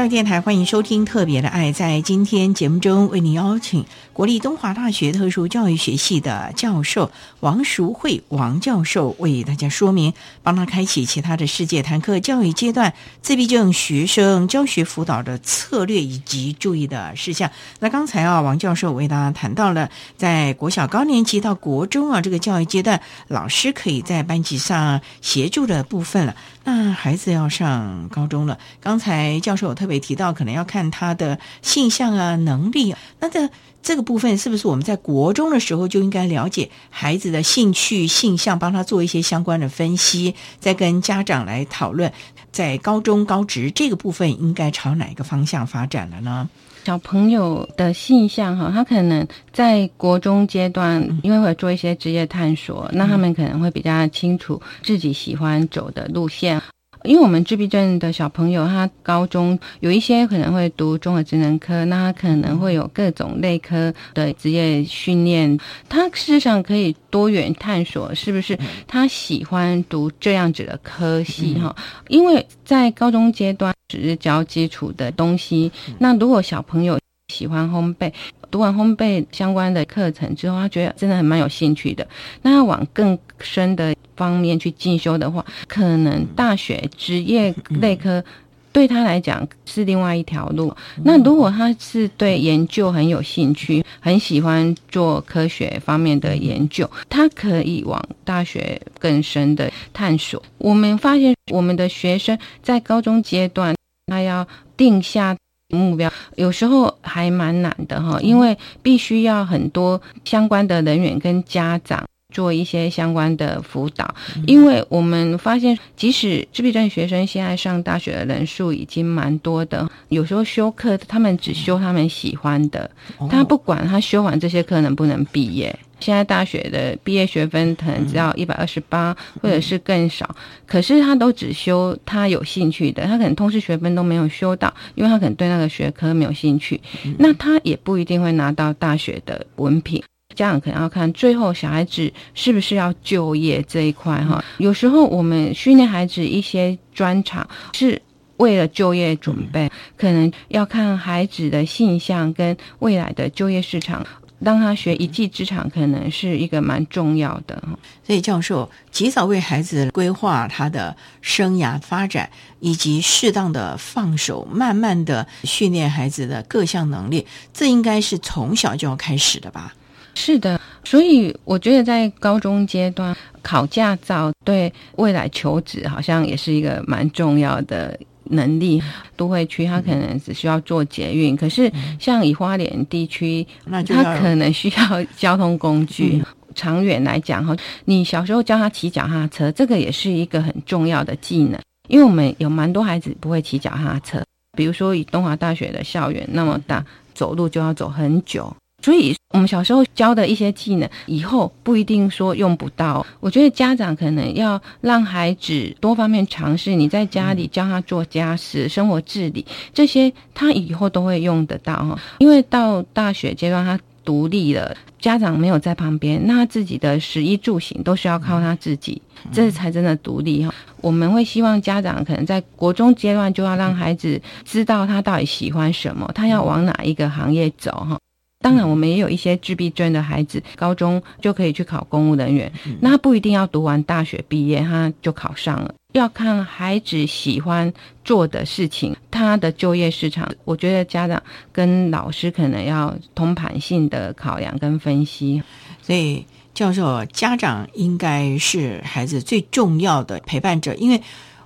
[0.03, 1.69] 教育电台欢迎收听《特别的爱》。
[1.73, 17.49] 在今天节目中，为您邀请国立东华大学特殊教育学系的教授王淑慧王教授为大家说明，帮他开启其他的世界，谈课教育阶段自闭症学生教学辅导的策略以及注意的事项。
[17.79, 22.99] 那刚才啊，王教授为大家谈到了在国小高年级到国中啊这个教育阶段，
[23.29, 26.35] 老师可以在班级上协助的部分了。
[26.65, 32.95] 那孩子要上高中了，刚才教授有特别提到，可能要看他的性向啊、能力。
[33.19, 33.49] 那这
[33.81, 42.13] 这个部分是不是我们在国中的时候就应该了解孩子的兴趣、性向，帮他做一些相关的分析，再跟家长来讨论，
[42.53, 46.49] 在高中高职这个部分应该朝哪个方向发展了呢？
[46.83, 56.61] 小朋友的性向哈，他可能在国中阶段，因为会做一些职业探索，那他们可能会比较清楚自己喜欢走的路线。
[57.03, 65.57] 因为我们自闭症的小朋友，他高中有一些可能会读综合职能科，那他可能会有各种类科的职业训练，
[65.89, 71.75] 他事实上可以多元探索，是不是他喜欢读这样子的科系哈？
[72.07, 76.97] 因为在高中阶段只是教基础的东西，那如果小朋友
[77.33, 78.11] 喜欢烘焙，
[78.49, 82.07] 读完烘焙相关的课程之后，他觉得真的很蛮有兴趣的，
[82.43, 83.93] 那要往更深的。
[84.15, 88.23] 方面去进修的话，可能大学职业类科
[88.71, 90.75] 对他来讲是另外一条路。
[91.03, 100.41] 那如果他是对研究很有兴趣，很喜欢做科学方面的研究，他可以往大学更深的探索。
[100.57, 103.75] 我们发现，我们的学生在高中阶段，
[104.07, 105.37] 他要定下
[105.69, 112.03] 目标，有时候还蛮难的哈，因为必须要很多相关的人员跟家长。
[112.33, 114.13] 做一些相关的辅导，
[114.47, 122.89] 因为我们发现，即使自闭症学生现在上大学的人数已经蛮多的，有时候修课他们只修他们喜欢的，
[123.29, 125.73] 他不管他修完这些课能不能毕业。
[125.99, 130.35] 现在大学的毕业学分可能只要一百二十八，或者是更少，
[130.67, 136.81] 可是他都只修他有兴趣的，他可能通识学分都没有修到，因为他可能对那个学科没有兴趣，
[137.19, 140.03] 那他也不一定会拿到大学的文凭。
[140.33, 144.43] 家长可能要看最后小孩子是不是要就业这一块哈。
[144.57, 148.01] 有时候我们训练孩子一些专长是
[148.37, 154.05] 为了就业准备，可能要看孩子的性向跟未来的就业市场。
[154.39, 157.63] 让他学一技之长，可能是一个蛮重要的
[158.05, 162.29] 所以教授及早为孩子规划他的生涯发展，
[162.59, 169.73] 以及适当的放手，慢慢的训练孩子的各项能力，这应该是从小就要开始的吧。
[170.15, 178.81] 是的，所以我觉得在高中阶段考驾照，对未来求职好像也是一个蛮重要的能力。
[179.15, 186.21] 都会区他可能只需要做捷运，可是像以花莲地区，那他可能需要 交通工具。
[186.55, 187.55] 长远来讲哈，
[187.85, 191.59] 你小时候教他骑脚踏车，这个也是一个很重要的技能。
[191.87, 194.23] 因为我们有蛮多孩子不会骑脚踏车，
[194.55, 196.85] 比如说以东华大学的校园那么大，
[197.15, 198.55] 走路就要走很久。
[198.83, 203.05] 所以，我们小时候教的一些技能，以后不一定说用不到。
[203.21, 206.75] 我觉得家长可能要让孩子多方面尝试。
[206.75, 211.97] 你在家里教他做家事、生活自理这些，他以后都会用得到哈。
[212.19, 220.53] 因为到大学阶段，他独立了，家长没有在旁边，那他自己的食衣住行都需要靠他自己，这才真的独立哈。
[220.81, 227.97] 我们会希望家长可能在国中阶段就要让孩子知道他到底喜欢什么，他要往哪一个行业走哈。
[228.43, 232.51] 当然，我们也有一些自闭症的孩子，高中就可以去考公务人员。
[232.81, 235.73] 那他不一定要读完大学毕业，他就考上了。
[235.93, 237.71] 要看孩子喜欢
[238.03, 240.29] 做的事情，他的就业市场。
[240.43, 241.23] 我觉得家长
[241.53, 245.41] 跟老师可能要通盘性的考量跟分析。
[245.81, 251.01] 所以，教授，家长应该是孩子最重要的陪伴者，因为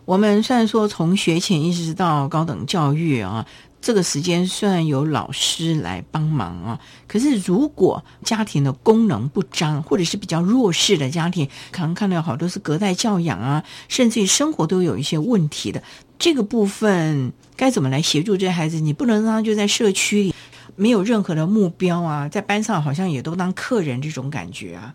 [0.05, 3.45] 我们虽然说从学前一直到高等教育啊。
[3.87, 6.77] 这个时间虽然有老师来帮忙啊，
[7.07, 15.81] 可是如果家庭的功能不彰，或者是比较弱势的家庭，可能看到好多是隔代教养啊，甚至于生活都有一些问题的，
[16.19, 18.77] 这个部分该怎么来协助这些孩子？
[18.81, 20.35] 你不能让他就在社区里
[20.75, 24.93] 没有任何的目标啊，在班上好像也都当客人这种感觉啊，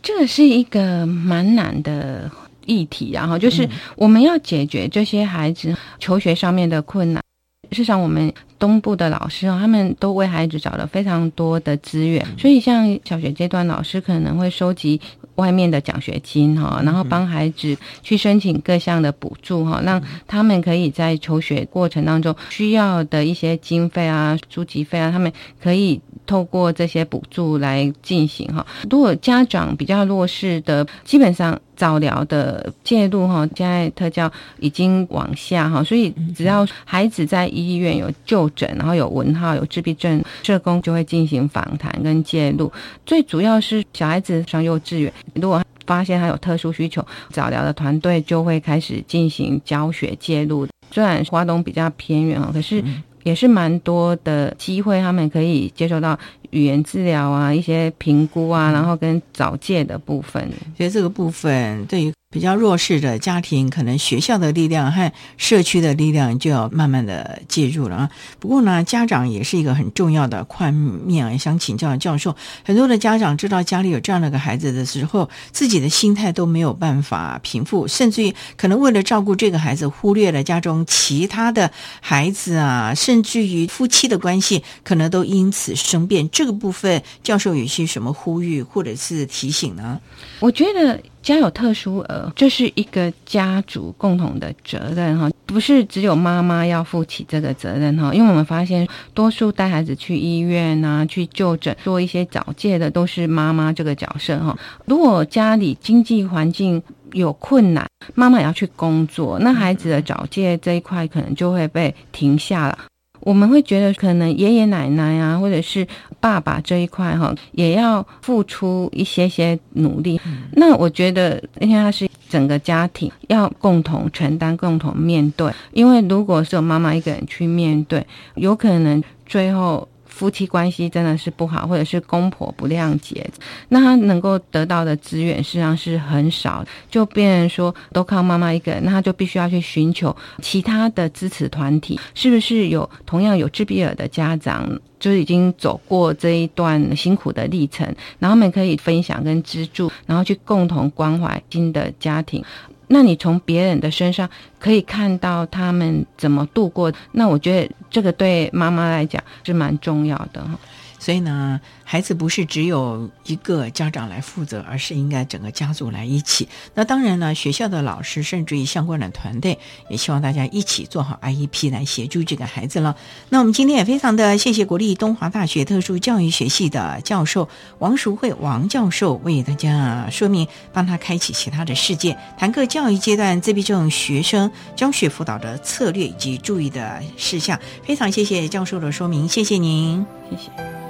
[0.00, 2.30] 这个是一个蛮难的
[2.64, 7.22] 议题，然后就是我们要解决这些孩子求学上面的困难。
[7.70, 12.24] 事实上，我们东部的老师啊，他们都为孩子找了非常多的资源。
[12.36, 15.00] 所以，像小学阶段老师可能会收集
[15.36, 28.66] 外面的奖学金哈，然后帮孩子去申请各项的补助哈，让他们可以在求学过程当中需要的一些经费啊、书籍费啊，他们可以透过这些补助来进行哈。
[28.90, 31.58] 如果家长比较弱势的，基本上。
[31.80, 42.70] 早疗的介入哈，现在特教已经往下哈，所以只要孩子在医院有就诊，然后有文号、有自闭症，社工就会进行访谈跟介入。
[43.06, 50.68] 最主要是小孩子上幼稚园，如果发现他有特殊需求，早疗的团队就会开始进行教学介入。
[50.90, 52.84] 虽然华东比较偏远哈，可是
[53.22, 56.18] 也是蛮多的机会，他们可以接受到。
[56.50, 62.12] 语言治疗啊，一些评估啊，然后跟早戒的部分，所以这个部分对于。
[62.32, 68.10] 比较弱势的家庭，可能学校的力量和社区的力量就要慢慢的介入了啊。
[68.38, 71.36] 不过呢，家长也是一个很重要的块面啊。
[71.36, 81.68] 想请教教授，很多的家长知道家里有这样的个孩子的时候，自己的心态都没有办法平复，甚至于可能为了照顾这个孩子，忽略了家中其他的
[82.00, 86.30] 孩子啊，甚至于夫妻的关系，可能都因此生变。
[86.40, 90.00] 这个部分，教授有些什么呼吁或者是提醒呢？
[90.38, 90.98] 我觉得。
[91.22, 98.10] 家有特殊儿，这是一个家族共同的责任哈，不是只有妈妈要负起这个责任哈。
[98.14, 104.58] 因为我们发现，多数带孩子去医院啊、去就诊、做一些早戒的，都是妈妈这个角色哈。
[104.86, 106.82] 如果家里经济环境
[107.12, 112.78] 有困难，妈妈也要去工作，那孩子的早戒这一块可能就会被停下了。
[113.20, 115.86] 我们会觉得，可能爷爷奶奶啊，或者是
[116.20, 120.20] 爸爸这一块哈，也要付出一些些努力。
[120.52, 125.52] 那我觉得，因为他是整个家庭要共同承担、共同面对。
[125.72, 129.86] 因为如果是有妈妈一个人去面对，有可能最后。
[130.20, 133.26] 夫妻关系真的是不好，或者是公婆不谅解，
[133.70, 144.68] 那他能够得到的资源实际上是很少，就变成说都靠妈妈一个人，那他就必须要去寻求其他的支持团体，是不是有同样有自闭儿的家长，
[144.98, 147.86] 就是已经走过这一段辛苦的历程，
[148.18, 152.44] 然后们可以分享跟资助，然后去共同关怀新的家庭。
[152.92, 154.28] 那你从别人的身上
[154.58, 160.58] 可以看到他们怎么度过，那我觉得这个对妈妈来讲是蛮重要的哈。
[160.98, 161.58] 所以呢，
[161.90, 166.48] 孩子不是只有一个家长来负责，而是应该整个家族来一起。
[166.72, 172.94] 那当然呢，学校的老师甚至于相关的团队，也希望大家一起做好 IEP 来协助这个孩子了。
[173.28, 177.48] 那我们今天也非常的谢谢国立东华大学特殊教育学系的教授
[177.80, 187.58] 王淑慧王教授为大家说明，帮他开启其他的世界，谈各教育阶段自闭症学生教学辅导的策略以及注意的事项。
[187.82, 190.89] 非常谢谢教授的说明，谢谢您，谢谢。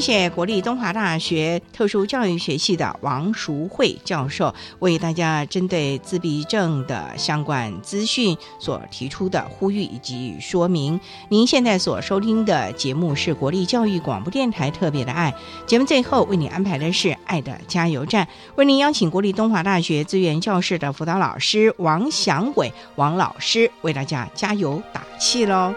[0.00, 10.98] 谢谢国立东华大学特殊教育学系的王淑慧教授为大家针对自闭症的相关资讯所提出的呼吁以及说明。
[11.28, 15.34] 您现在所收听的节目是国立教育广播电台特别的爱
[15.66, 18.26] 节目，最后为您安排的是爱的加油站，
[18.56, 25.74] 为您邀请国立东华大学资源教室的辅导老师王祥伟王老师为大家加油打气喽。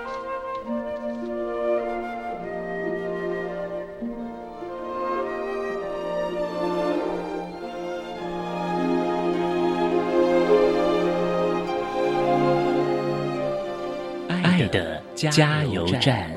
[15.16, 16.30] 加油站。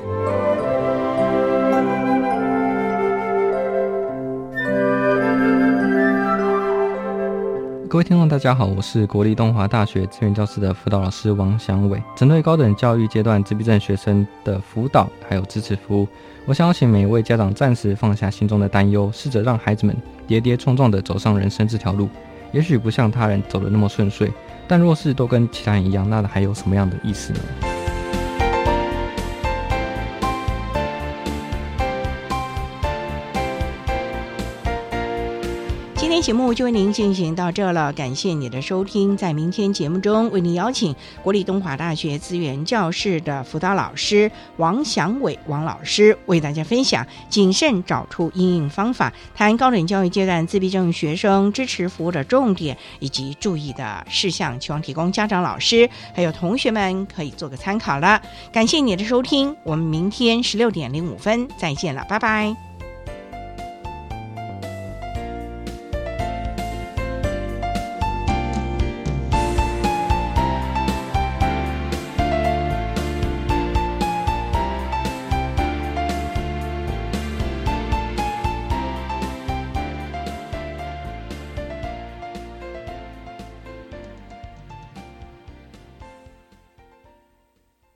[7.89, 12.01] 各位听众，大家好，我是国立东华大学资源教室的辅导老师王祥伟。
[12.15, 16.07] 针对高等教育阶段自闭症学生的辅导还有支持服务，
[16.45, 19.95] 我想邀请每一位家长暂时放下心中的担忧，试着让孩子们
[20.27, 22.07] 跌跌撞撞的走上人生这条路。
[22.51, 24.31] 也许不像他人走的那么顺遂，
[24.67, 27.39] 但若是都跟其他人一样，那还有什么样的意思呢？
[36.27, 39.15] 节目就为您进行到这了，感谢你的收听。
[39.15, 58.21] 在明天节目中，为您邀请国立东华大学资源教室的辅导老师王祥伟王老师，为大家分享谨慎找出应用方法，谈高等教育阶段自闭症学生支持服务的重点以及注意的事项，希望提供家长、老师还有同学们可以做个参考了。
[58.51, 62.53] 感谢你的收听，我们明天十六点零五分再见了，拜拜。